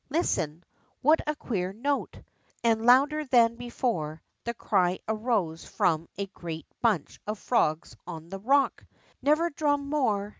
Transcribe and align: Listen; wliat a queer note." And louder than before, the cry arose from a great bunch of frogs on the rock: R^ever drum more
Listen; 0.09 0.63
wliat 1.05 1.19
a 1.27 1.35
queer 1.35 1.71
note." 1.73 2.19
And 2.63 2.87
louder 2.87 3.23
than 3.25 3.53
before, 3.53 4.23
the 4.45 4.53
cry 4.55 4.97
arose 5.07 5.63
from 5.63 6.09
a 6.17 6.25
great 6.25 6.65
bunch 6.81 7.19
of 7.27 7.37
frogs 7.37 7.95
on 8.07 8.29
the 8.29 8.39
rock: 8.39 8.83
R^ever 9.23 9.53
drum 9.55 9.87
more 9.91 10.29